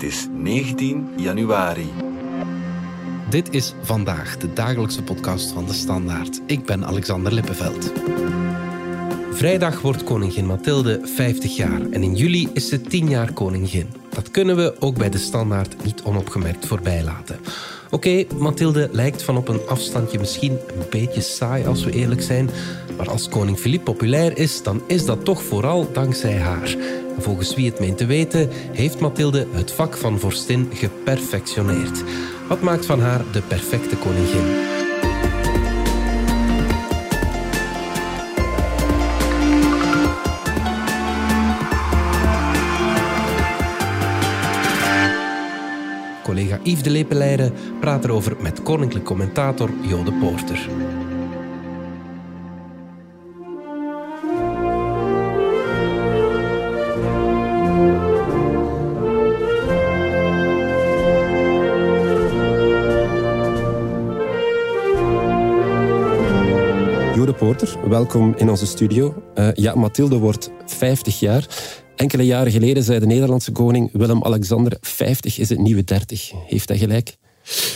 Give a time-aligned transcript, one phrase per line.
[0.00, 1.90] Het is 19 januari.
[3.30, 6.40] Dit is vandaag de dagelijkse podcast van de Standaard.
[6.46, 7.92] Ik ben Alexander Lippenveld.
[9.32, 13.86] Vrijdag wordt koningin Mathilde 50 jaar en in juli is ze 10 jaar koningin.
[14.14, 17.40] Dat kunnen we ook bij de Standaard niet onopgemerkt voorbij laten.
[17.90, 22.50] Oké, Mathilde lijkt van op een afstandje misschien een beetje saai als we eerlijk zijn,
[22.96, 26.76] maar als koning Philippe populair is, dan is dat toch vooral dankzij haar.
[27.20, 32.02] En volgens wie het meent te weten, heeft Mathilde het vak van vorstin geperfectioneerd.
[32.48, 34.68] Wat maakt van haar de perfecte koningin?
[46.22, 50.68] Collega Yves de Lepeleire praat erover met koninklijk commentator Jode Poorter.
[67.88, 69.22] Welkom in onze studio.
[69.34, 71.46] Uh, ja, Mathilde wordt 50 jaar.
[71.96, 76.30] Enkele jaren geleden zei de Nederlandse koning Willem-Alexander: 50 is het nieuwe 30.
[76.46, 77.16] Heeft hij gelijk?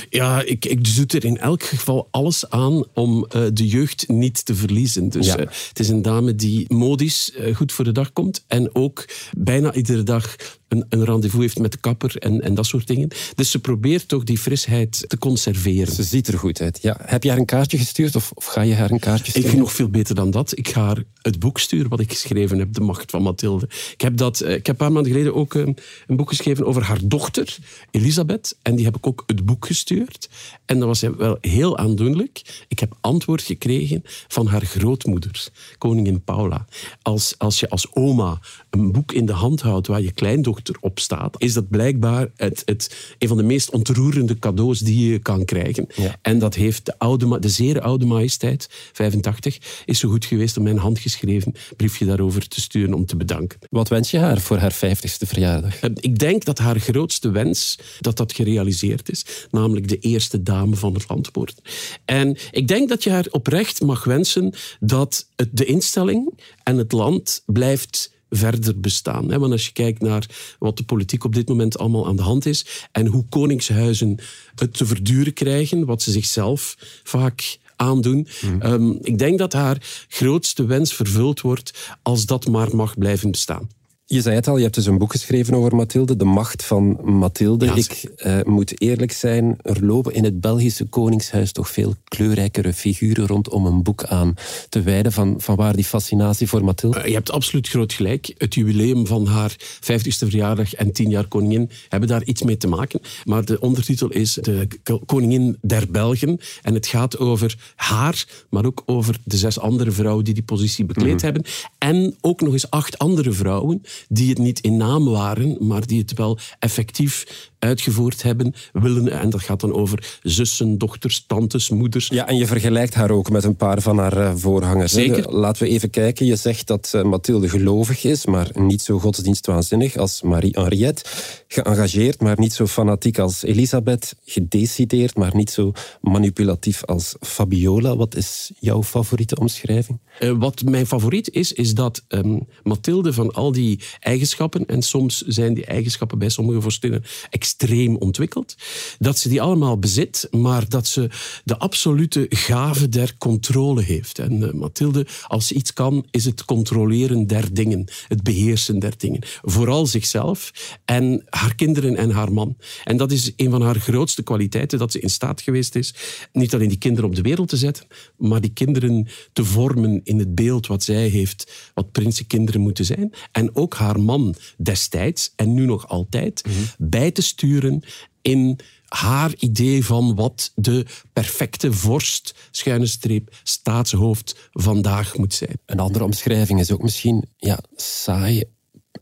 [0.08, 4.44] Ja, ik, ik doe er in elk geval alles aan om uh, de jeugd niet
[4.44, 5.08] te verliezen.
[5.08, 5.38] Dus ja.
[5.38, 9.04] uh, het is een dame die modisch uh, goed voor de dag komt en ook
[9.36, 10.36] bijna iedere dag
[10.68, 13.08] een, een rendezvous heeft met de kapper en, en dat soort dingen.
[13.34, 15.94] Dus ze probeert toch die frisheid te conserveren.
[15.94, 16.78] Ze ziet er goed uit.
[16.82, 16.96] Ja.
[17.02, 19.42] Heb je haar een kaartje gestuurd of, of ga je haar een kaartje sturen?
[19.42, 20.58] Ik vind nog veel beter dan dat.
[20.58, 23.68] Ik ga haar het boek sturen wat ik geschreven heb, De Macht van Mathilde.
[23.92, 25.76] Ik heb, dat, ik heb een paar maanden geleden ook een,
[26.06, 27.56] een boek geschreven over haar dochter,
[27.90, 28.56] Elisabeth.
[28.62, 30.28] En die heb ik ook het boek gestuurd.
[30.64, 32.64] En dat was wel heel aandoenlijk.
[32.68, 35.48] Ik heb antwoord gekregen van haar grootmoeder,
[35.78, 36.66] koningin Paula.
[37.02, 40.98] Als, als je als oma een boek in de hand houdt waar je kleindochter op
[40.98, 45.44] staat, is dat blijkbaar het, het, een van de meest ontroerende cadeaus die je kan
[45.44, 45.86] krijgen.
[45.94, 46.16] Ja.
[46.22, 50.62] En dat heeft de, oude, de zeer oude majesteit, 85, is zo goed geweest om
[50.62, 53.58] mijn handgeschreven briefje daarover te sturen om te bedanken.
[53.70, 55.80] Wat wens je haar voor haar 50ste verjaardag?
[55.82, 60.94] Ik denk dat haar grootste wens, dat dat gerealiseerd is, namelijk de eerste dame van
[60.94, 61.60] het land wordt.
[62.04, 66.92] En ik denk dat je haar oprecht mag wensen dat het, de instelling en het
[66.92, 69.38] land blijft verder bestaan.
[69.38, 70.26] Want als je kijkt naar
[70.58, 74.18] wat de politiek op dit moment allemaal aan de hand is en hoe koningshuizen
[74.54, 78.26] het te verduren krijgen, wat ze zichzelf vaak aandoen.
[78.40, 78.62] Mm.
[78.62, 83.68] Um, ik denk dat haar grootste wens vervuld wordt als dat maar mag blijven bestaan.
[84.06, 86.98] Je zei het al, je hebt dus een boek geschreven over Mathilde, De Macht van
[87.02, 87.64] Mathilde.
[87.64, 92.72] Ja, ik uh, moet eerlijk zijn, er lopen in het Belgische Koningshuis toch veel kleurrijkere
[92.72, 94.34] figuren rondom een boek aan
[94.68, 95.12] te wijden.
[95.12, 96.98] Van, van waar die fascinatie voor Mathilde?
[96.98, 98.34] Uh, je hebt absoluut groot gelijk.
[98.38, 102.68] Het jubileum van haar 50ste verjaardag en 10 jaar koningin hebben daar iets mee te
[102.68, 103.00] maken.
[103.24, 104.68] Maar de ondertitel is De
[105.06, 106.40] Koningin der Belgen.
[106.62, 110.84] En het gaat over haar, maar ook over de zes andere vrouwen die die positie
[110.84, 111.24] bekleed mm-hmm.
[111.24, 111.44] hebben.
[111.78, 115.98] En ook nog eens acht andere vrouwen die het niet in naam waren, maar die
[115.98, 117.26] het wel effectief
[117.58, 119.08] uitgevoerd hebben, willen.
[119.08, 122.06] En dat gaat dan over zussen, dochters, tantes, moeders.
[122.08, 124.92] Ja, en je vergelijkt haar ook met een paar van haar uh, voorgangers.
[124.92, 125.32] Zeker.
[125.32, 126.26] Laten we even kijken.
[126.26, 131.02] Je zegt dat uh, Mathilde gelovig is, maar niet zo godsdienstwaanzinnig als Marie-Henriette.
[131.48, 134.14] Geëngageerd, maar niet zo fanatiek als Elisabeth.
[134.24, 137.96] Gedecideerd, maar niet zo manipulatief als Fabiola.
[137.96, 139.98] Wat is jouw favoriete omschrijving?
[140.20, 145.20] Uh, wat mijn favoriet is, is dat um, Mathilde van al die eigenschappen, en soms
[145.20, 148.54] zijn die eigenschappen bij sommige vorstinnen extreem ontwikkeld,
[148.98, 151.08] dat ze die allemaal bezit, maar dat ze
[151.44, 154.18] de absolute gave der controle heeft.
[154.18, 158.94] En uh, Mathilde, als ze iets kan, is het controleren der dingen, het beheersen der
[158.96, 159.22] dingen.
[159.42, 160.52] Vooral zichzelf
[160.84, 162.56] en haar kinderen en haar man.
[162.84, 165.94] En dat is een van haar grootste kwaliteiten, dat ze in staat geweest is
[166.32, 170.18] niet alleen die kinderen op de wereld te zetten, maar die kinderen te vormen in
[170.18, 173.12] het beeld wat zij heeft, wat prinsenkinderen moeten zijn.
[173.32, 176.64] En ook haar man destijds, en nu nog altijd, mm-hmm.
[176.78, 177.82] bij te sturen
[178.22, 178.58] in
[178.88, 185.58] haar idee van wat de perfecte vorst, schuine streep, staatshoofd vandaag moet zijn.
[185.66, 188.42] Een andere omschrijving is ook misschien ja, saai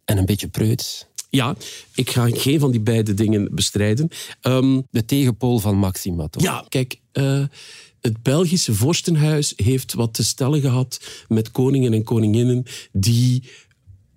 [0.04, 1.06] en een beetje preuts.
[1.30, 1.56] Ja,
[1.94, 4.08] ik ga geen van die beide dingen bestrijden.
[4.42, 6.42] Um, de tegenpool van Maxima, toch?
[6.42, 7.00] Ja, kijk...
[7.12, 7.44] Uh,
[8.00, 13.50] het Belgische vorstenhuis heeft wat te stellen gehad met koningen en koninginnen die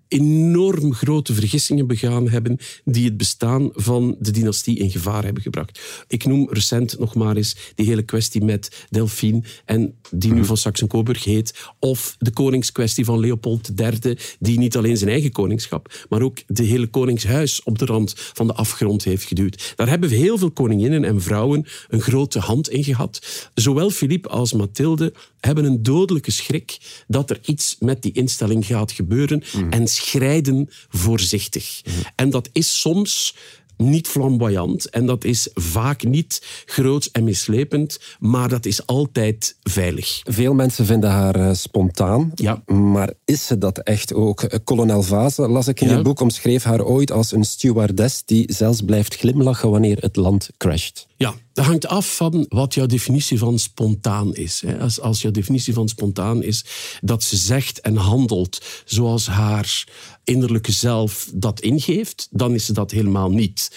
[0.07, 6.03] enorm grote vergissingen begaan hebben die het bestaan van de dynastie in gevaar hebben gebracht.
[6.07, 10.57] Ik noem recent nog maar eens die hele kwestie met Delphine en die nu van
[10.57, 16.21] Saxe-Coburg heet, of de koningskwestie van Leopold III, die niet alleen zijn eigen koningschap, maar
[16.21, 19.73] ook de hele koningshuis op de rand van de afgrond heeft geduwd.
[19.75, 23.49] Daar hebben we heel veel koninginnen en vrouwen een grote hand in gehad.
[23.53, 28.91] Zowel Philippe als Mathilde hebben een dodelijke schrik dat er iets met die instelling gaat
[28.91, 31.81] gebeuren en schrijden voorzichtig.
[32.15, 33.35] En dat is soms
[33.77, 40.21] niet flamboyant en dat is vaak niet groots en mislepend, maar dat is altijd veilig.
[40.23, 42.63] Veel mensen vinden haar uh, spontaan, Ja.
[42.65, 44.43] maar is ze dat echt ook?
[44.43, 45.95] Eh, Kolonel Vase, las ik in Ja.
[45.97, 50.49] je boek, omschreef haar ooit als een stewardess die zelfs blijft glimlachen wanneer het land
[50.57, 51.07] crasht.
[51.17, 54.63] Ja, dat hangt af van wat jouw definitie van spontaan is.
[54.79, 56.65] Als, als jouw definitie van spontaan is
[57.01, 59.83] dat ze zegt en handelt zoals haar
[60.23, 63.71] innerlijke zelf dat ingeeft, dan is ze dat helemaal niet.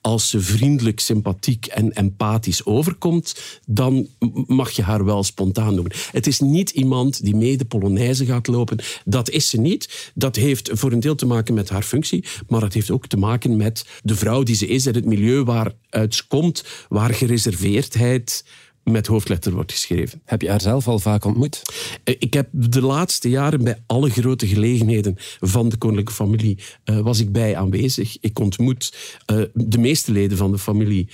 [0.00, 4.08] Als ze vriendelijk, sympathiek en empathisch overkomt, dan
[4.46, 5.92] mag je haar wel spontaan noemen.
[6.10, 8.78] Het is niet iemand die mee de Polonaise gaat lopen.
[9.04, 10.12] Dat is ze niet.
[10.14, 13.16] Dat heeft voor een deel te maken met haar functie, maar het heeft ook te
[13.16, 18.44] maken met de vrouw die ze is en het milieu waaruit ze komt, waar gereserveerdheid
[18.84, 20.22] met hoofdletter wordt geschreven.
[20.24, 21.62] Heb je haar zelf al vaak ontmoet?
[22.04, 26.98] Eh, Ik heb de laatste jaren bij alle grote gelegenheden van de koninklijke familie eh,
[26.98, 28.16] was ik bij aanwezig.
[28.20, 28.94] Ik ontmoet
[29.26, 31.08] eh, de meeste leden van de familie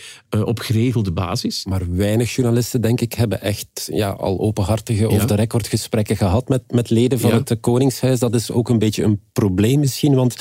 [0.45, 1.65] op geregelde basis.
[1.65, 5.27] Maar weinig journalisten, denk ik, hebben echt ja, al openhartige of Ja.
[5.27, 7.37] de recordgesprekken gehad met, met leden van Ja.
[7.37, 8.19] het Koningshuis.
[8.19, 10.37] Dat is ook een beetje een probleem misschien, want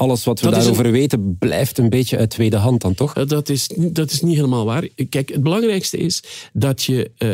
[0.00, 3.14] alles wat we Dat daarover weten blijft een beetje uit tweede hand dan toch?
[3.14, 4.88] Eh, Dat is, dat is niet helemaal waar.
[5.08, 7.28] Kijk, het belangrijkste is dat je eh,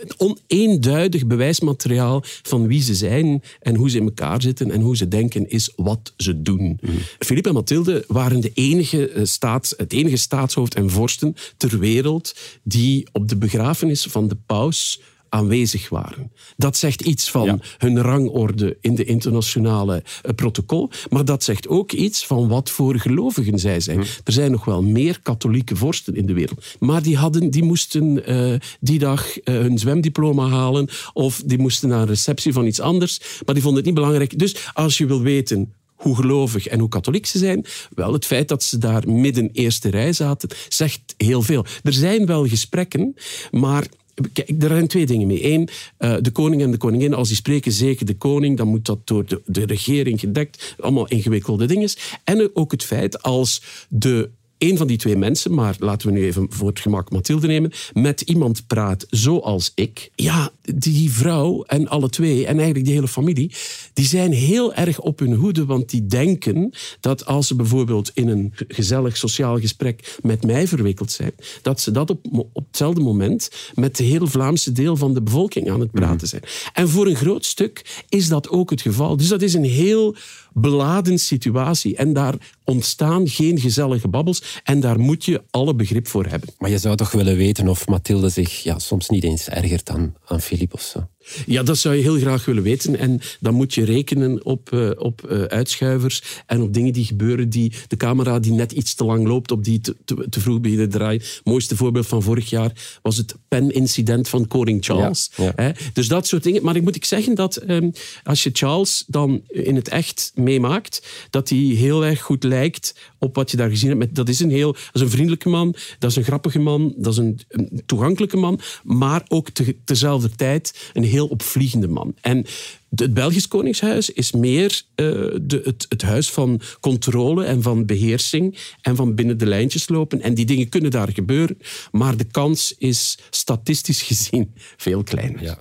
[0.00, 4.96] het oneenduidig bewijsmateriaal van wie ze zijn en hoe ze in elkaar zitten en hoe
[4.96, 6.80] ze denken is wat ze doen.
[7.18, 12.34] Philippe en Mathilde waren de enige eh, staats, het enige staatshoofd en vorsten ter wereld
[12.62, 15.00] die op de begrafenis van de paus
[15.30, 16.32] aanwezig waren.
[16.56, 17.58] Dat zegt iets van Ja.
[17.78, 22.98] hun rangorde in de internationale eh, protocol, maar dat zegt ook iets van wat voor
[22.98, 23.98] gelovigen zij zijn.
[23.98, 28.26] Er zijn nog wel meer katholieke vorsten in de wereld, maar die, hadden, die moesten
[28.26, 32.80] eh, die dag eh, hun zwemdiploma halen of die moesten naar een receptie van iets
[32.80, 34.38] anders, maar die vonden het niet belangrijk.
[34.38, 37.64] Dus als je wil weten hoe gelovig en hoe katholiek ze zijn.
[37.94, 41.64] Wel, het feit dat ze daar midden eerste rij zaten, zegt heel veel.
[41.82, 43.14] Er zijn wel gesprekken,
[43.50, 43.86] maar
[44.32, 45.52] Kijk, er zijn twee dingen mee.
[45.52, 48.86] Eén, eh, de koning en de koningin, als die spreken zeker de koning, dan moet
[48.86, 50.74] dat door de, de regering gedekt.
[50.80, 51.88] Allemaal ingewikkelde dingen.
[52.24, 54.30] En ook het feit als de
[54.60, 57.72] een van die twee mensen, maar laten we nu even voor het gemak Mathilde nemen,
[57.92, 60.10] met iemand praat zoals ik.
[60.14, 63.52] Ja, die vrouw en alle twee, en eigenlijk die hele familie,
[63.92, 68.28] die zijn heel erg op hun hoede, want die denken dat als ze bijvoorbeeld in
[68.28, 71.32] een gezellig sociaal gesprek met mij verwikkeld zijn,
[71.62, 75.70] dat ze dat op, op hetzelfde moment met de hele Vlaamse deel van de bevolking
[75.70, 76.42] aan het praten zijn.
[76.72, 79.16] En voor een groot stuk is dat ook het geval.
[79.16, 80.16] Dus dat is een heel
[80.52, 82.34] beladen situatie en daar
[82.64, 86.48] ontstaan geen gezellige babbels en daar moet je alle begrip voor hebben.
[86.58, 90.14] Maar je zou toch willen weten of Mathilde zich ja, soms niet eens ergert aan,
[90.24, 91.08] aan Philippe of zo?
[91.46, 92.98] Ja, dat zou je heel graag willen weten.
[92.98, 97.50] En dan moet je rekenen op, eh, op eh, uitschuivers en op dingen die gebeuren.
[97.50, 100.60] Die, de camera die net iets te lang loopt, op die te, te, te vroeg
[100.60, 101.20] beginnen draaien.
[101.20, 105.30] Het mooiste voorbeeld van vorig jaar was het penincident van koning Charles.
[105.36, 105.52] Ja, ja.
[105.56, 105.70] Hè?
[105.92, 106.62] Dus dat soort dingen.
[106.62, 107.90] Maar ik moet ik zeggen dat ehm,
[108.24, 113.34] als je Charles dan in het echt meemaakt, dat hij heel erg goed lijkt op
[113.34, 114.14] wat je daar gezien hebt.
[114.14, 117.12] Dat is een heel, dat is een vriendelijke man, dat is een grappige man, dat
[117.12, 122.14] is een, een toegankelijke man, maar ook te, tezelfde tijd een heel opvliegende man.
[122.20, 122.46] En
[122.94, 125.06] het Belgisch Koningshuis is meer eh,
[125.42, 130.20] de, het, het huis van controle en van beheersing en van binnen de lijntjes lopen.
[130.20, 131.58] En die dingen kunnen daar gebeuren,
[131.92, 135.42] maar de kans is statistisch gezien veel kleiner.
[135.42, 135.58] Ja.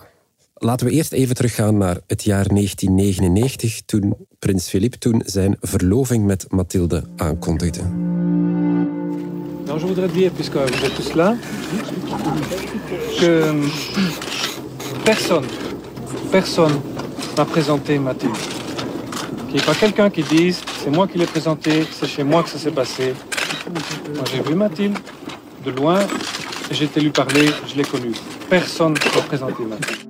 [0.54, 6.26] Laten we eerst even teruggaan naar het jaar 1999, toen prins Philippe toen zijn verloving
[6.26, 7.82] met Mathilde aankondigde.
[9.70, 11.36] Alors je voudrais dire, puisque vous êtes tous là,
[13.20, 13.54] que
[15.14, 15.48] personne,
[16.32, 16.76] personne
[17.36, 18.42] m'a présenté Mathilde.
[19.48, 22.44] Qu'il n'y ait pas quelqu'un qui dise c'est moi qui l'ai présenté, c'est chez moi
[22.44, 23.06] que ça s'est passé.
[24.16, 24.98] Moi j'ai vu Mathilde
[25.66, 26.00] de loin,
[26.70, 28.16] j'ai été lui parler, je l'ai connue.
[28.50, 30.08] Personne ne m'a présenté Mathilde.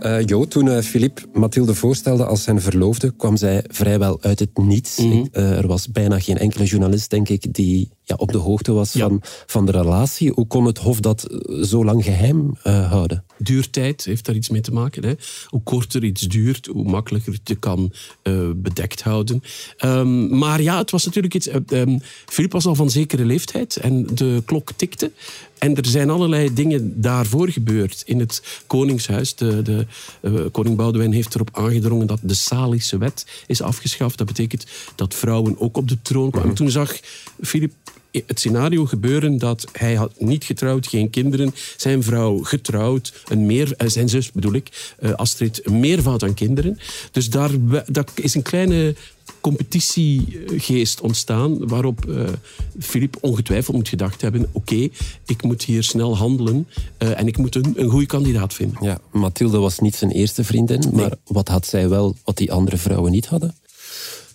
[0.00, 4.58] Eh, jo, toen eh, Philippe Mathilde voorstelde als zijn verloofde, kwam zij vrijwel uit het
[4.58, 4.98] niets.
[4.98, 5.24] Mhm.
[5.32, 8.90] Eh, er was bijna geen enkele journalist, denk ik, die ja, op de hoogte was
[8.90, 10.32] van, van de relatie.
[10.34, 13.24] Hoe kon het Hof dat zo lang geheim uh, houden?
[13.38, 15.04] Duurtijd heeft daar iets mee te maken.
[15.04, 15.12] Hè.
[15.46, 19.42] Hoe korter iets duurt, hoe makkelijker het je kan uh, bedekt houden.
[19.84, 21.48] Um, maar ja, het was natuurlijk iets...
[21.72, 25.12] Um, Filip was al van zekere leeftijd en de klok tikte.
[25.58, 29.34] En er zijn allerlei dingen daarvoor gebeurd in het Koningshuis.
[29.34, 29.86] De, de
[30.22, 34.18] uh, koning Boudewijn heeft erop aangedrongen dat de Salische wet is afgeschaft.
[34.18, 36.54] Dat betekent dat vrouwen ook op de troon kwamen.
[36.54, 36.98] Toen zag
[37.40, 37.72] Filip
[38.26, 43.74] het scenario gebeuren dat hij had niet getrouwd, geen kinderen, zijn vrouw getrouwd, een meer,
[43.76, 46.78] eh, zijn zus bedoel ik, uh, Astrid, een meervoud aan kinderen.
[47.12, 47.50] Dus daar
[47.86, 48.94] dat is een kleine
[49.40, 52.10] competitiegeest ontstaan waarop
[52.78, 54.88] Filip uh, ongetwijfeld moet gedacht hebben oké,
[55.26, 56.66] ik moet hier snel handelen
[56.98, 58.78] uh, en ik moet een, een goede kandidaat vinden.
[58.84, 60.92] Ja, Mathilde was niet zijn eerste vriendin, nee.
[60.92, 63.54] maar wat had zij wel wat die andere vrouwen niet hadden?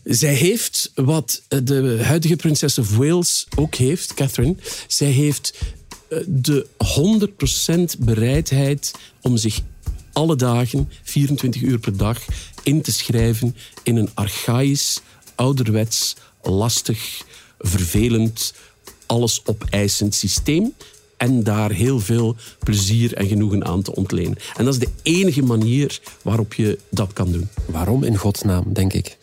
[0.03, 4.55] Zij heeft wat de huidige prinses of Wales ook heeft, Catherine.
[4.87, 5.57] Zij heeft
[6.09, 6.67] eh, de
[7.95, 8.91] 100% bereidheid
[9.21, 9.61] om zich
[10.13, 12.25] alle dagen, 24 uur per dag,
[12.63, 15.01] in te schrijven in een archaïs,
[15.35, 17.23] ouderwets, lastig,
[17.59, 18.53] vervelend,
[19.05, 20.73] alles opeisend systeem
[21.17, 24.37] en daar heel veel plezier en genoegen aan te ontlenen.
[24.57, 27.49] En dat is de enige manier waarop je dat kan doen.
[27.65, 29.17] Waarom in godsnaam, denk ik?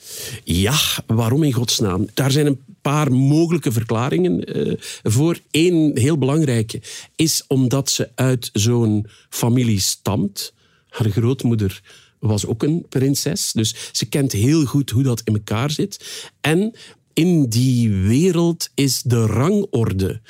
[0.44, 2.06] Ja, waarom in godsnaam?
[2.14, 5.38] Daar zijn een paar mogelijke verklaringen uh, voor.
[5.50, 6.82] Eén heel belangrijke
[7.16, 10.52] is omdat ze uit zo'n familie stamt.
[10.88, 11.82] Haar grootmoeder
[12.18, 16.24] was ook een prinses, dus ze kent heel goed hoe dat in elkaar zit.
[16.40, 16.74] En
[17.12, 20.20] in die wereld is de rangorde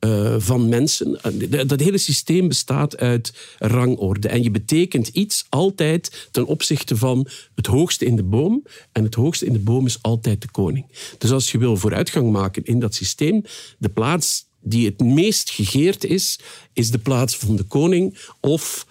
[0.00, 1.20] uh, van mensen.
[1.66, 4.28] Dat hele systeem bestaat uit rangorde.
[4.28, 8.62] En je betekent iets altijd ten opzichte van het hoogste in de boom.
[8.92, 10.86] En het hoogste in de boom is altijd de koning.
[11.18, 13.42] Dus als je wil vooruitgang maken in dat systeem,
[13.78, 16.38] de plaats die het meest gegeerd is,
[16.72, 18.86] is de plaats van de koning of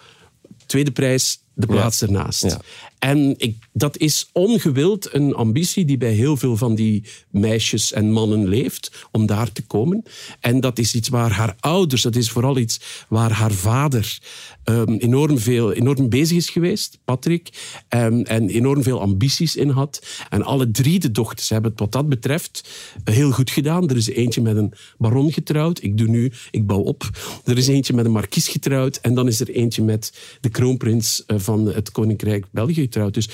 [0.66, 2.42] tweede prijs de plaats ernaast.
[2.42, 2.60] Ja.
[3.00, 8.12] En ik, dat is ongewild een ambitie die bij heel veel van die meisjes en
[8.12, 10.02] mannen leeft, om daar te komen.
[10.40, 14.18] En dat is iets waar haar ouders, dat is vooral iets waar haar vader
[14.64, 17.48] um, enorm, veel, enorm bezig is geweest, Patrick,
[17.88, 20.06] um, en enorm veel ambities in had.
[20.28, 22.68] En alle drie de dochters hebben het wat dat betreft
[23.04, 23.88] heel goed gedaan.
[23.88, 27.10] Er is eentje met een baron getrouwd, ik doe nu, ik bouw op.
[27.44, 31.22] Er is eentje met een markies getrouwd en dan is er eentje met de kroonprins
[31.26, 33.14] uh, van het Koninkrijk België getrouwd.
[33.14, 33.28] Dus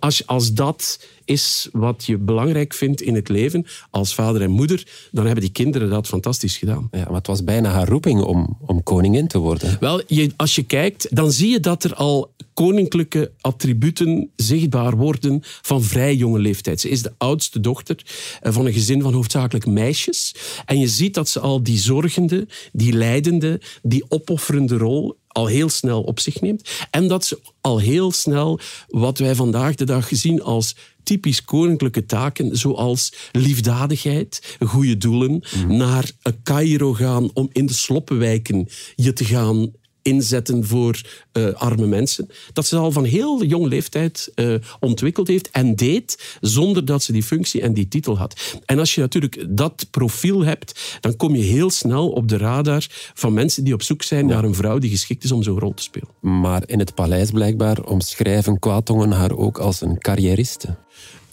[0.00, 4.86] als, als dat is wat je belangrijk vindt in het leven als vader en moeder,
[5.10, 6.88] dan hebben die kinderen dat fantastisch gedaan.
[6.90, 9.76] Ja, maar het was bijna haar roeping om, om koningin te worden.
[9.80, 15.40] Wel, je, als je kijkt, dan zie je dat er al koninklijke attributen zichtbaar worden
[15.42, 16.80] van vrij jonge leeftijd.
[16.80, 18.02] Ze is de oudste dochter
[18.40, 20.34] eh, van een gezin van hoofdzakelijk meisjes.
[20.66, 25.68] En je ziet dat ze al die zorgende, die leidende, die opofferende rol al heel
[25.68, 26.70] snel op zich neemt.
[26.90, 32.06] En dat ze al heel snel wat wij vandaag de dag zien als typisch koninklijke
[32.06, 35.76] taken, zoals liefdadigheid, goede doelen, mhm.
[35.76, 36.10] naar
[36.42, 41.00] Cairo gaan om in de sloppenwijken je te gaan inzetten voor
[41.32, 42.28] uh, arme mensen.
[42.52, 47.12] Dat ze al van heel jong leeftijd uh, ontwikkeld heeft en deed zonder dat ze
[47.12, 48.60] die functie en die titel had.
[48.66, 52.86] En als je natuurlijk dat profiel hebt, dan kom je heel snel op de radar
[53.14, 55.74] van mensen die op zoek zijn naar een vrouw die geschikt is om zo'n rol
[55.74, 56.08] te spelen.
[56.20, 60.76] Maar in het paleis blijkbaar omschrijven kwaadtongen haar ook als een carrièriste.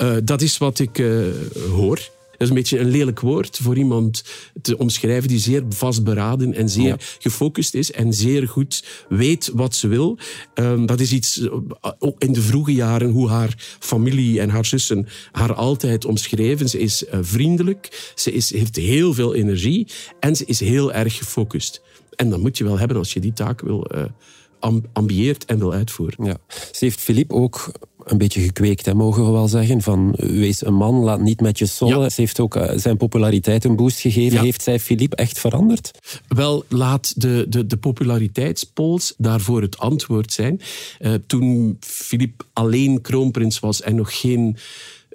[0.02, 1.04] Uh, dat is wat ik
[1.72, 2.14] hoor.
[2.38, 4.24] Dat is een beetje een lelijk woord voor iemand
[4.62, 9.88] te omschrijven die zeer vastberaden en zeer gefocust is en zeer goed weet wat ze
[9.88, 10.18] wil.
[10.54, 14.66] Um, dat is iets, eh, ook in de vroege jaren, hoe haar familie en haar
[14.66, 16.70] zussen haar altijd omschreven.
[16.70, 19.88] Ze is uh, vriendelijk, ze is, heeft heel veel energie
[20.20, 21.82] en ze is heel erg gefocust.
[22.16, 24.04] En dat moet je wel hebben als je die taak wil uh,
[24.94, 26.26] ambieert en wil uitvoeren.
[26.26, 26.38] Ja.
[26.48, 27.72] Ze heeft Philippe ook
[28.06, 29.82] een beetje gekweekt, hè, mogen we wel zeggen.
[29.82, 32.12] Van wees een man, laat niet met je sollen.
[32.12, 34.40] Ze heeft ook uh, zijn populariteit een boost gegeven.
[34.40, 35.92] Heeft zij Philippe echt veranderd?
[36.28, 40.62] Wel, laat de, de, de populariteitspols daarvoor het antwoord zijn.
[41.00, 44.58] Uh, toen Philippe alleen kroonprins was en nog geen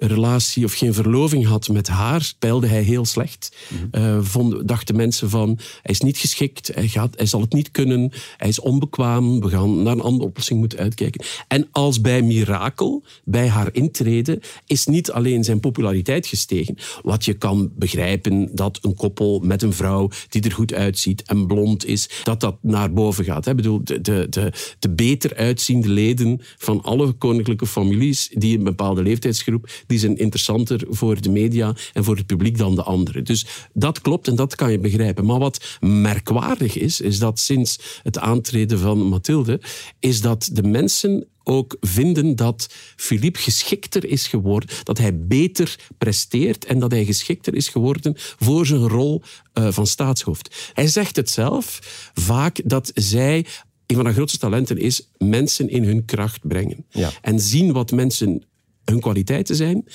[0.07, 3.55] relatie of geen verloving had met haar, speelde hij heel slecht.
[3.91, 4.29] Mm
[4.65, 8.47] dachten mensen van, hij is niet geschikt, hij, gaat, hij zal het niet kunnen, hij
[8.47, 11.25] is onbekwaam, we gaan naar een andere oplossing moeten uitkijken.
[11.47, 17.33] En als bij mirakel, bij haar intrede, is niet alleen zijn populariteit gestegen, wat je
[17.33, 22.09] kan begrijpen dat een koppel met een vrouw die er goed uitziet en blond is,
[22.23, 23.47] dat dat naar boven gaat.
[23.47, 28.63] Ik bedoel, de, de, de, de beter uitziende leden van alle koninklijke families die een
[28.63, 33.21] bepaalde leeftijdsgroep die zijn interessanter voor de media en voor het publiek dan de andere.
[33.21, 35.25] Dus dat klopt en dat kan je begrijpen.
[35.25, 39.61] Maar wat merkwaardig is, is dat sinds het aantreden van Mathilde,
[39.99, 46.65] is dat de mensen ook vinden dat Philippe geschikter is geworden, dat hij beter presteert
[46.65, 49.21] en dat hij geschikter is geworden voor zijn rol
[49.53, 50.71] uh, van staatshoofd.
[50.73, 51.79] Hij zegt het zelf
[52.13, 53.45] vaak dat zij
[53.85, 56.85] een van de grootste talenten is mensen in hun kracht brengen.
[56.89, 57.11] Ja.
[57.21, 58.43] En zien wat mensen
[58.85, 59.85] hun kwaliteiten zijn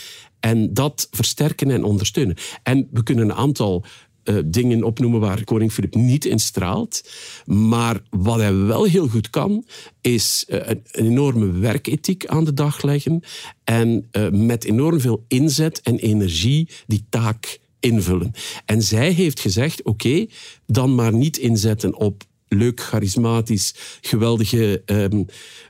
[0.40, 2.36] en dat versterken en ondersteunen.
[2.62, 3.84] En we kunnen een aantal
[4.24, 7.10] uh, dingen opnoemen waar koning Filip niet in straalt.
[7.44, 9.64] Maar wat hij wel heel goed kan,
[10.00, 13.22] is uh, een, enorme werkethiek aan de dag leggen
[13.64, 18.32] en uh, met enorm veel inzet en energie die taak invullen.
[18.64, 20.26] En zij heeft gezegd, oké,
[20.66, 25.26] dan maar niet inzetten op leuk, charismatisch, geweldige um,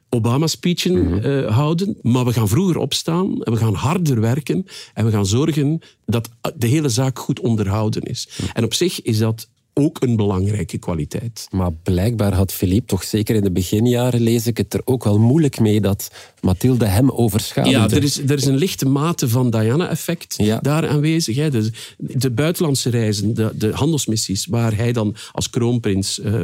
[0.08, 1.48] Obama-speechen mm -hmm.
[1.48, 1.96] houden.
[2.02, 6.28] Maar we gaan vroeger opstaan en we gaan harder werken en we gaan zorgen dat
[6.56, 8.28] de hele zaak goed onderhouden is.
[8.40, 8.48] Mm.
[8.52, 9.48] En op zich is dat
[9.78, 11.48] ook een belangrijke kwaliteit.
[11.50, 15.18] Maar blijkbaar had Philippe toch zeker in de beginjaren, lees ik het er ook wel
[15.18, 16.10] moeilijk mee dat
[16.40, 17.78] Mathilde hem overschaduwde.
[17.78, 20.58] Ja, er is, er is een lichte mate van Diana-effect ja.
[20.58, 21.36] daar aanwezig.
[21.36, 21.50] Hè.
[21.50, 26.18] De, de buitenlandse reizen, de, de handelsmissies, waar hij dan als kroonprins...
[26.18, 26.40] Uh,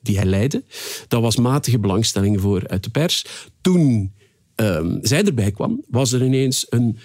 [0.00, 0.64] die hij leidde,
[1.08, 3.24] dat was matige belangstelling voor uit de pers.
[3.60, 4.12] Toen
[4.56, 6.98] um, zij erbij kwam, was er ineens een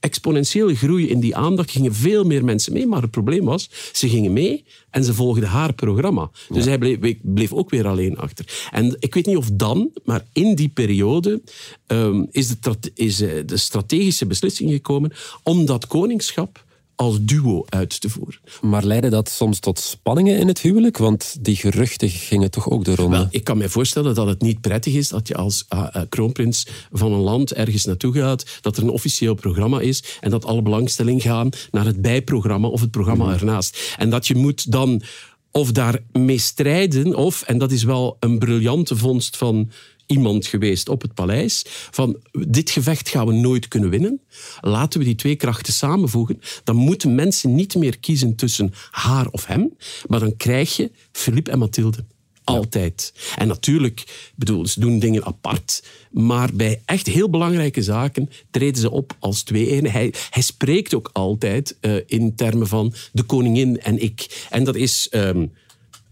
[0.00, 1.70] exponentiële groei in die aandacht.
[1.70, 5.48] gingen veel meer mensen mee, maar het probleem was, ze gingen mee en ze volgden
[5.48, 6.30] haar programma.
[6.48, 8.68] Dus hij bleef, bleef, ook weer alleen achter.
[8.70, 11.42] En ik weet niet of dan, maar in die periode
[11.86, 15.12] um, is, de, is de strategische beslissing gekomen
[15.42, 16.66] om dat koningschap
[16.98, 18.40] als duo uit te voeren.
[18.60, 20.96] Maar leidde dat soms tot spanningen in het huwelijk?
[20.96, 23.16] Want die geruchten gingen toch ook de ronde?
[23.16, 26.02] Wel, ik kan me voorstellen dat het niet prettig is dat je als uh, uh,
[26.08, 30.44] kroonprins van een land ergens naartoe gaat, dat er een officieel programma is en dat
[30.44, 33.32] alle belangstelling gaan naar het bijprogramma of het programma mm.
[33.32, 33.94] ernaast.
[33.96, 35.02] En dat je moet dan
[35.50, 39.70] of daarmee strijden, of, en dat is wel een briljante vondst van
[40.08, 44.20] iemand geweest op het paleis van dit gevecht gaan we nooit kunnen winnen.
[44.60, 46.40] Laten we die twee krachten samenvoegen.
[46.64, 51.50] Dan moeten mensen niet meer kiezen tussen haar of hem, maar dan krijg je Philippe
[51.50, 52.04] en Mathilde.
[52.44, 53.12] Altijd.
[53.36, 58.90] En natuurlijk, bedoel, ze doen dingen apart, maar bij echt heel belangrijke zaken treden ze
[58.90, 59.88] op als twee ene.
[59.88, 64.46] Hij, hij spreekt ook altijd uh, in termen van de koningin en ik.
[64.50, 65.52] En dat is um,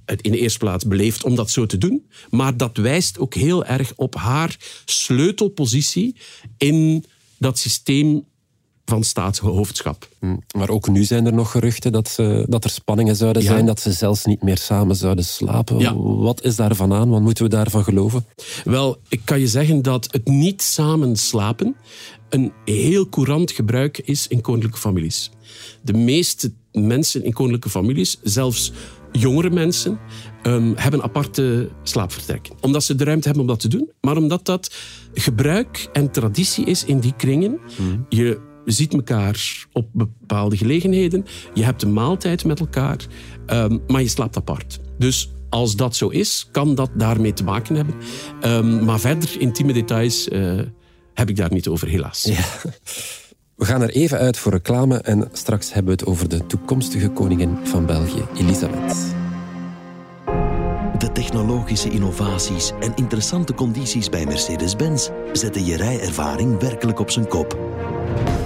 [0.06, 2.06] het in de eerste plaats beleefd om dat zo te doen.
[2.30, 6.16] Maar dat wijst ook heel erg op haar sleutelpositie
[6.56, 7.04] in
[7.38, 8.24] dat systeem
[8.84, 10.08] van staatshoofdschap.
[10.18, 13.48] Hm, maar ook nu zijn er nog geruchten dat, ze, dat er spanningen zouden ja.
[13.48, 15.78] zijn, dat ze zelfs niet meer samen zouden slapen.
[15.78, 15.96] Ja.
[15.96, 17.08] Wat is daarvan aan?
[17.08, 18.26] Wat moeten we daarvan geloven?
[18.64, 21.76] Wel, ik kan je zeggen dat het niet samen slapen
[22.28, 25.30] een heel courant gebruik is in koninklijke families.
[25.82, 28.72] De meeste mensen in koninklijke families, zelfs
[29.18, 29.98] jongere mensen
[30.42, 32.54] um, hebben aparte slaapvertrekken.
[32.60, 34.74] Omdat ze de ruimte hebben om dat te doen, maar omdat dat
[35.14, 37.58] gebruik en traditie is in die kringen.
[37.78, 38.06] Mm.
[38.08, 41.24] Je ziet elkaar op bepaalde gelegenheden,
[41.54, 43.06] je hebt een maaltijd met elkaar,
[43.46, 44.78] um, maar je slaapt apart.
[44.98, 47.94] Dus als dat zo is, kan dat daarmee te maken hebben.
[48.44, 50.60] Um, maar verder, intieme details uh,
[51.14, 52.22] heb ik daar niet over, helaas.
[52.22, 52.44] Ja.
[53.56, 57.08] We gaan er even uit voor reclame en straks hebben we het over de toekomstige
[57.08, 58.96] koningin van België, Elisabeth.
[60.98, 67.58] De technologische innovaties en interessante condities bij Mercedes-Benz zetten je rijervaring werkelijk op zijn kop.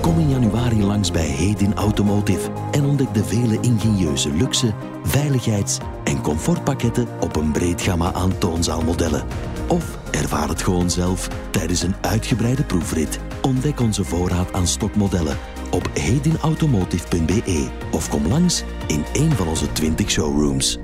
[0.01, 6.21] Kom in januari langs bij Hedin Automotive en ontdek de vele ingenieuze luxe, veiligheids- en
[6.21, 9.25] comfortpakketten op een breed gamma aan toonzaalmodellen.
[9.69, 13.21] Of ervaar het gewoon zelf tijdens een uitgebreide proefrit.
[13.43, 15.39] Ontdek onze voorraad aan stokmodellen
[15.71, 20.79] op hedinautomotive.be of kom langs in een van onze 20 showrooms.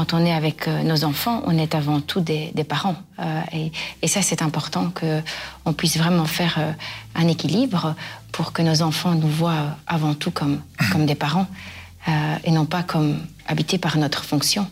[0.00, 2.96] quand on est avec euh, nos enfants, on est avant tout des, des parents.
[3.18, 6.72] Euh, et, et, ça, c'est important qu'on puisse vraiment faire euh,
[7.14, 7.94] un équilibre
[8.32, 11.46] pour que nos enfants nous voient avant tout comme, comme des parents
[12.08, 14.66] euh, et non pas comme habités par notre fonction.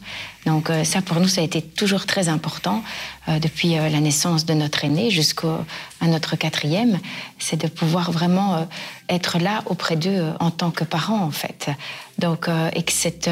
[0.46, 2.82] Donc euh, ça, pour nous, ça a été toujours très important
[3.28, 5.58] euh, depuis la naissance de notre aîné jusqu'à
[6.02, 6.98] notre quatrième.
[7.38, 8.66] C'est de pouvoir vraiment
[9.08, 11.70] être là auprès d'eux en tant que parents, en fait.
[12.18, 13.30] Donc, et que cette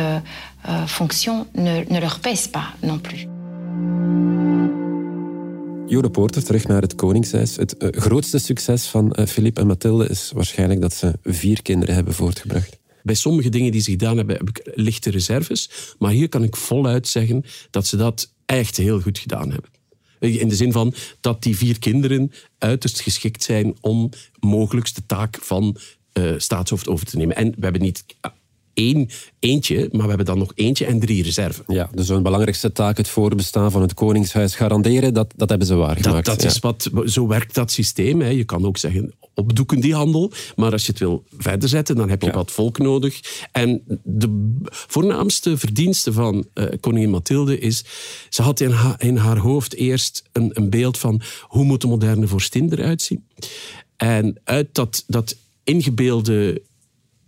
[0.87, 3.27] fonction ne, ne leur pèse pas non plus.
[5.89, 7.57] Jode Poorter, terug naar het Koningshuis.
[7.57, 11.95] Het uh, grootste succes van uh, Philippe en Mathilde is waarschijnlijk dat ze vier kinderen
[11.95, 12.79] hebben voortgebracht.
[13.07, 15.71] Bij sommige dingen die ze gedaan hebben, heb ik lichte reserves.
[15.99, 19.71] Maar hier kan ik voluit zeggen dat ze dat echt heel goed gedaan hebben.
[20.19, 25.39] In de zin van dat die vier kinderen uiterst geschikt zijn om mogelijk de taak
[25.41, 25.77] van
[26.13, 27.37] uh, staatshoofd over te nemen.
[27.37, 28.05] En we hebben niet
[28.77, 29.09] één
[29.39, 31.65] eentje, maar we hebben dan nog eentje en drie reserven.
[31.67, 35.75] Ja, dus een belangrijkste taak, het voorbestaan van het Koningshuis garanderen, dat, dat hebben ze
[35.75, 36.27] waargemaakt.
[36.27, 38.21] Dat, dat is wat, zo werkt dat systeem.
[38.21, 38.29] Hè.
[38.29, 42.09] Je kan ook zeggen, opdoeken die handel, maar als je het wil verder zetten, dan
[42.11, 43.21] heb je wat volk nodig.
[43.53, 47.85] En de voornaamste verdienste van uh, koningin Mathilde is,
[48.29, 52.27] ze had in, in haar hoofd eerst een, een beeld van hoe moet de moderne
[52.27, 53.27] vorstin eruit zien.
[53.97, 56.63] En uit dat, dat ingebeelde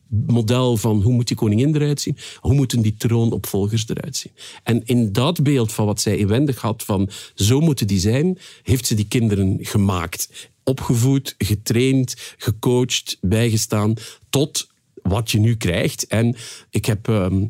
[0.08, 4.32] model van hoe moet die koningin eruit zien, hoe moeten die troonopvolgers eruit zien.
[4.62, 8.86] En in dat beeld van wat zij inwendig had van zo moeten die zijn, heeft
[8.86, 10.50] ze die kinderen gemaakt.
[10.64, 13.94] Opgevoed, getraind, gecoacht, bijgestaan,
[14.30, 14.68] tot
[15.02, 16.06] wat je nu krijgt.
[16.06, 16.36] En
[16.70, 17.46] ik heb ehm,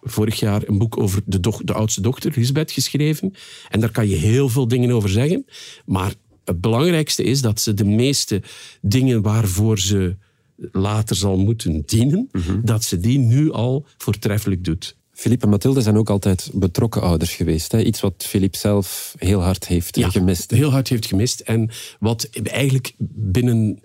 [0.00, 3.34] vorig jaar een boek over de, de oudste dochter, Lisbeth, geschreven.
[3.70, 5.46] En daar kan je heel veel dingen over zeggen.
[5.84, 6.14] Maar
[6.44, 8.42] het belangrijkste is dat ze de meeste
[8.80, 10.16] dingen waarvoor ze
[10.56, 12.60] later zal moeten dienen, mhm.
[12.62, 14.96] dat ze die nu al voortreffelijk doet.
[15.16, 17.72] Filip en Mathilde zijn ook altijd betrokken ouders geweest.
[17.72, 17.82] Hè?
[17.82, 20.50] Iets wat Filip zelf heel hard heeft ja, gemist.
[20.50, 21.40] Heel hard heeft gemist.
[21.40, 23.80] En wat eigenlijk binnen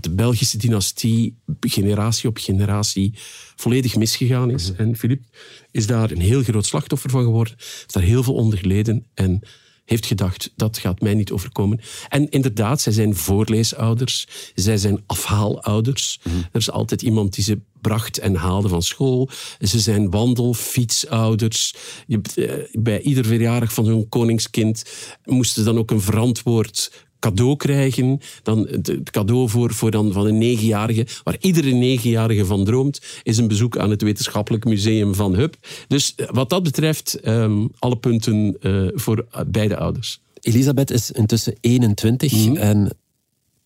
[0.00, 3.14] de Belgische dynastie generatie op generatie
[3.56, 4.70] volledig misgegaan is.
[4.72, 4.80] Mhm.
[4.80, 5.22] En Filip
[5.70, 7.54] is daar een heel groot slachtoffer van geworden.
[7.56, 9.06] Heeft daar heel veel onder geleden.
[9.14, 9.40] En
[9.84, 11.80] heeft gedacht, dat gaat mij niet overkomen.
[12.08, 16.20] En inderdaad, zij zijn voorleesouders, zij zijn afhaalouders.
[16.22, 16.36] Mhm.
[16.36, 19.28] Er is altijd iemand die ze bracht en haalde van school.
[19.60, 21.74] Ze zijn wandelfietsouders.
[22.08, 24.84] Eh, bij ieder verjaardag van zo'n koningskind
[25.24, 28.20] moesten dan ook een verantwoord cadeau krijgen.
[28.42, 33.36] Dan het cadeau voor, voor dan van een negenjarige, waar iedere negenjarige van droomt, is
[33.36, 35.54] een bezoek aan het Wetenschappelijk Museum van Hub.
[35.88, 40.20] Dus eh, wat dat betreft, um, alle punten uh, voor beide ouders.
[40.40, 42.56] Elisabeth is intussen 21 mhm.
[42.56, 42.90] en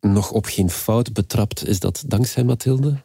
[0.01, 1.69] nog op geen fout betrapt.
[1.69, 2.97] Is dat dankzij Mathilde?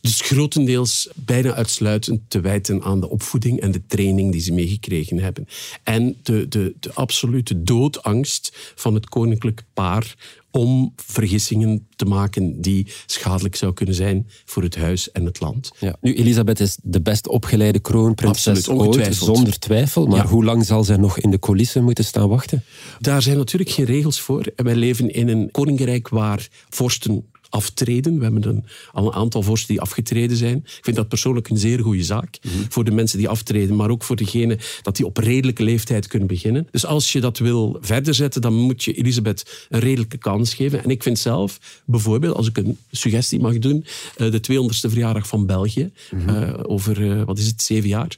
[0.00, 5.18] Dus grotendeels bijna uitsluitend te wijten aan de opvoeding en de training die ze meegekregen
[5.18, 5.46] hebben.
[5.82, 10.16] En de, de, de absolute doodangst van het koninklijk paar
[10.50, 15.70] om vergissingen te maken die schadelijk zou kunnen zijn voor het huis en het land.
[15.78, 15.96] Ja.
[16.00, 20.06] Nu, Elisabeth is de best opgeleide kroonprinses ooit, zonder twijfel.
[20.06, 22.64] Maar hoe lang zal zij nog in de coulissen moeten staan wachten?
[22.98, 24.52] Daar zijn natuurlijk geen regels voor.
[24.56, 28.16] Wij leven in een koninkrijk waar vorsten aftreden.
[28.16, 30.56] We hebben een, al een aantal vorsten die afgetreden zijn.
[30.56, 32.38] Ik vind dat persoonlijk een zeer goede zaak.
[32.68, 36.28] Voor de mensen die aftreden, maar ook voor degene dat die op redelijke leeftijd kunnen
[36.28, 36.68] beginnen.
[36.70, 40.84] Dus als je dat wil verder zetten, dan moet je Elisabeth een redelijke kans geven.
[40.84, 43.84] En ik vind zelf, bijvoorbeeld, als ik een suggestie mag doen,
[44.16, 46.28] eh, de 200ste verjaardag van België, mhm.
[46.28, 48.16] eh, over, eh, wat is het, zeven jaar.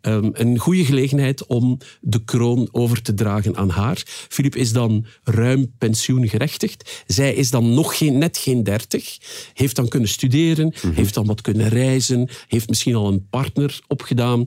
[0.00, 4.02] Ehm, een goede gelegenheid om de kroon over te dragen aan haar.
[4.28, 7.02] Filip is dan ruim pensioengerechtigd.
[7.06, 9.18] Zij is dan nog geen, net geen 30,
[9.54, 10.92] heeft dan kunnen studeren, mhm.
[10.92, 14.44] heeft dan wat kunnen reizen, heeft misschien al een partner opgedaan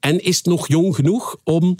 [0.00, 1.76] en is nog jong genoeg om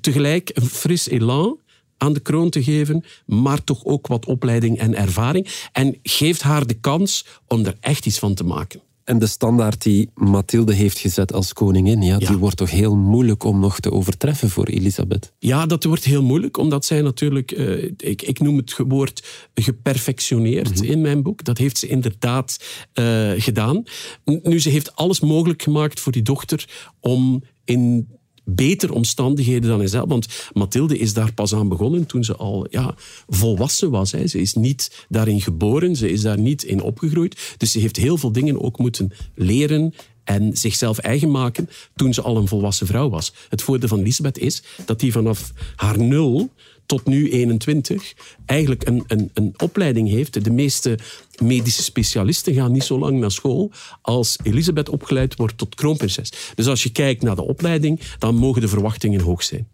[0.00, 1.58] tegelijk een fris elan
[1.96, 5.68] aan de kroon te geven, maar toch ook wat opleiding en ervaring.
[5.72, 8.80] En geeft haar de kans om er echt iets van te maken.
[9.10, 13.44] En de standaard die Mathilde heeft gezet als koningin, ja, die wordt toch heel moeilijk
[13.44, 15.32] om nog te overtreffen voor Elisabeth?
[15.38, 19.22] Ja, dat wordt heel moeilijk, omdat zij natuurlijk, uh, ik, ik noem het woord
[19.54, 20.90] geperfectioneerd mhm.
[20.90, 21.44] in mijn boek.
[21.44, 23.82] Dat heeft ze inderdaad uh, gedaan.
[24.24, 26.68] Nu, ze heeft alles mogelijk gemaakt voor die dochter
[27.00, 28.08] om in
[28.54, 30.08] beter omstandigheden dan hijzelf.
[30.08, 32.94] Want Mathilde is daar pas aan begonnen toen ze al ja,
[33.28, 34.12] volwassen was.
[34.12, 34.26] Hè.
[34.26, 37.54] Ze is niet daarin geboren, ze is daar niet in opgegroeid.
[37.56, 39.94] Dus ze heeft heel veel dingen ook moeten leren
[40.30, 43.32] en zichzelf eigen maken toen ze al een volwassen vrouw was.
[43.48, 46.50] Het voordeel van Lisbeth is dat die vanaf haar nul
[46.86, 48.14] tot nu 21
[48.46, 50.44] eigenlijk een, een, een opleiding heeft.
[50.44, 50.98] De meeste
[51.42, 53.70] medische specialisten gaan niet zo lang naar school
[54.02, 56.32] als Elisabeth opgeleid wordt tot kroonprinses.
[56.54, 59.68] Dus als je kijkt naar de opleiding, dan mogen de verwachtingen hoog zijn.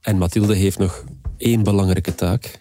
[0.00, 1.04] En Mathilde heeft nog
[1.36, 2.60] één belangrijke taak.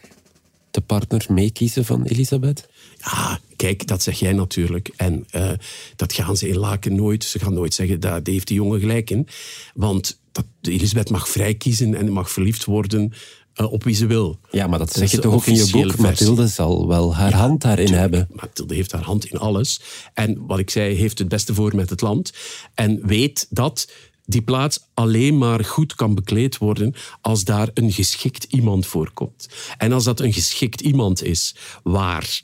[0.71, 2.67] De partner meekiezen van Elisabeth?
[3.05, 4.89] Ja, kijk, dat zeg jij natuurlijk.
[4.95, 5.51] En uh,
[5.95, 7.23] dat gaan ze in Laken nooit.
[7.23, 9.27] Ze gaan nooit zeggen, daar heeft die jongen gelijk in.
[9.73, 13.13] Want dat, Elisabeth mag vrij kiezen en mag verliefd worden
[13.55, 14.39] uh, op wie ze wil.
[14.51, 15.81] Ja, maar dat zeg je toch ook in je boek.
[15.83, 16.01] Versie.
[16.01, 18.27] Mathilde zal wel haar hand daarin hebben.
[18.31, 19.79] Mathilde heeft haar hand in alles.
[20.13, 22.33] En wat ik zei, heeft het beste voor met het land.
[22.73, 23.91] En weet dat
[24.25, 29.49] die plaats alleen maar goed kan bekleed worden als daar een geschikt iemand voorkomt.
[29.77, 32.41] En als dat een geschikt iemand is waar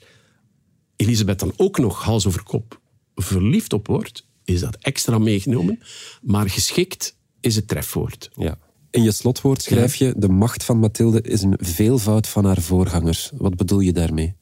[1.02, 2.80] Elisabeth dan ook nog hals over kop
[3.14, 5.80] verliefd op wordt, is dat extra meegenomen.
[6.22, 8.30] Maar geschikt is het trefwoord.
[8.34, 8.58] Ja.
[8.90, 13.30] In je slotwoord schrijf je: De macht van Mathilde is een veelvoud van haar voorgangers.
[13.34, 14.34] Wat bedoel je daarmee?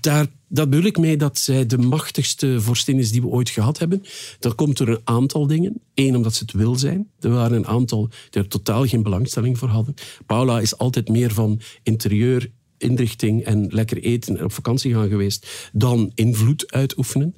[0.00, 3.78] Daar, dat bedoel ik mee dat zij de machtigste vorstin is die we ooit gehad
[3.78, 4.02] hebben.
[4.38, 5.80] Dat komt door een aantal dingen.
[5.94, 7.10] Eén, omdat ze het wil zijn.
[7.20, 9.94] Er waren een aantal die er totaal geen belangstelling voor hadden.
[10.26, 12.50] Paula is altijd meer van interieur,
[12.84, 17.34] inrichting en lekker eten en op vakantie gaan geweest dan invloed uitoefenen.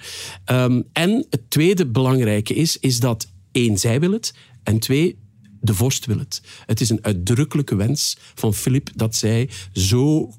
[0.50, 4.34] Um, en het tweede belangrijke is, is dat één, zij wil het.
[4.62, 5.18] En twee,
[5.60, 6.42] de vorst wil het.
[6.66, 10.32] Het is een uitdrukkelijke wens van Filip dat zij zo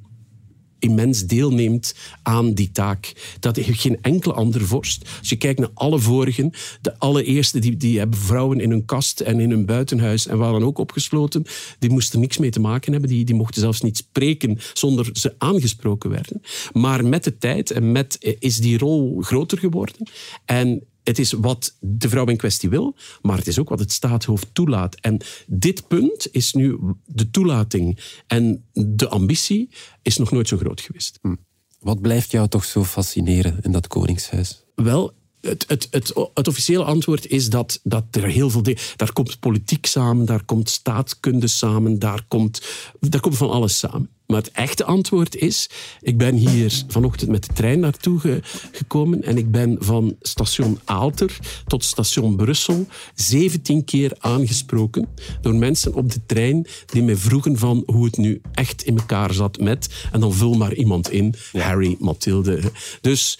[0.79, 3.35] immens deelneemt aan die taak.
[3.39, 5.09] Dat heeft geen enkele andere vorst.
[5.19, 9.19] Als je kijkt naar alle vorigen, de allereerste die, die hebben vrouwen in hun kast
[9.19, 11.45] en in hun buitenhuis en waren ook opgesloten,
[11.79, 13.09] die moesten niks mee te maken hebben.
[13.09, 16.41] Die, die mochten zelfs niet spreken zonder ze aangesproken werden.
[16.73, 20.07] Maar met de tijd en met, eh, is die rol groter geworden.
[20.45, 23.91] En het is wat de vrouw in kwestie wil, maar het is ook wat het
[23.91, 24.95] staatshoofd toelaat.
[24.95, 29.69] En dit punt is nu de toelating en de ambitie
[30.01, 31.19] is nog nooit zo groot geweest.
[31.21, 31.35] Hm.
[31.79, 34.65] Wat blijft jou toch zo fascineren in dat koningshuis?
[34.75, 38.81] Wel, het, het, het, het, officiële antwoord is dat, dat er heel veel dingen...
[38.95, 42.61] Daar komt politiek samen, daar komt staatkunde samen, daar komt,
[42.99, 44.09] daar komt van alles samen.
[44.27, 45.69] Maar het echte antwoord is,
[46.01, 51.37] ik ben hier vanochtend met de trein naartoe gekomen en ik ben van station Aalter
[51.67, 55.07] tot station Brussel 17 keer aangesproken
[55.41, 59.33] door mensen op de trein die mij vroegen van hoe het nu echt in elkaar
[59.33, 62.71] zat met, en dan vul maar iemand in, Harry, Mathilde.
[63.01, 63.39] Dus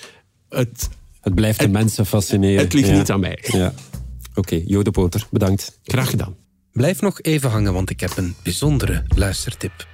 [0.50, 0.90] het...
[1.28, 2.63] Het blijft de mensen fascineren.
[2.63, 3.40] Het ligt niet aan mij.
[3.42, 3.74] Ja.
[4.30, 5.80] Oké, okay, Jode Poter, bedankt.
[5.84, 6.36] Graag gedaan.
[6.72, 9.88] Blijf nog even hangen, want ik heb een bijzondere luistertip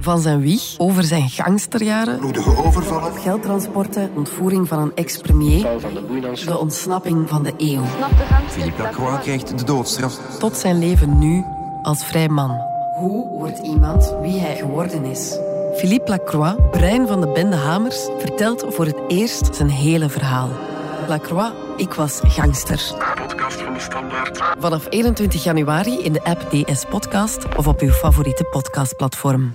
[0.00, 5.62] van zijn wieg over zijn gangsterjaren, bloedige overvallen, geldtransporten, ontvoering van een ex-premier,
[6.44, 7.82] de ontsnapping van de eeuw.
[8.48, 10.38] Philippe Lacroix krijgt de doodstraf.
[10.38, 11.44] Tot zijn leven nu
[11.82, 12.50] als vrij man.
[12.98, 15.38] Hoe wordt iemand wie hij geworden is?
[15.76, 20.50] Philippe Lacroix, brein van de bende Hamers, vertelt voor het eerst zijn hele verhaal.
[21.08, 22.80] Lacroix, ik was gangster.
[23.14, 24.38] Podcast van de Standaard.
[24.58, 29.54] Vanaf 21 januari in de app DS Podcast of op uw favoriete podcastplatform.